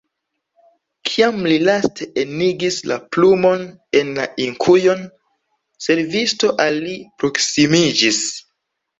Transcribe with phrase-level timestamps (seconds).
[1.07, 3.61] Kiam li laste enigis la plumon
[3.99, 5.03] en la inkujon,
[5.89, 8.23] servisto al li proksimiĝis.